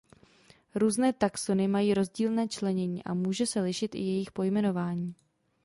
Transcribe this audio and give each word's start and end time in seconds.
Různé 0.75 1.13
taxony 1.13 1.67
mají 1.67 1.93
rozdílné 1.93 2.47
členění 2.47 3.03
a 3.03 3.13
může 3.13 3.45
se 3.45 3.61
lišit 3.61 3.95
i 3.95 3.99
jejich 3.99 4.31
pojmenování. 4.31 5.15